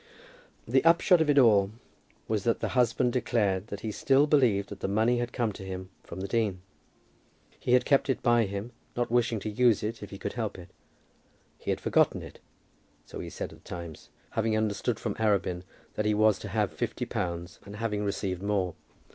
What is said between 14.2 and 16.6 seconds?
having understood from Arabin that he was to